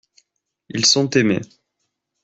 [0.69, 1.41] Ils sont aimés.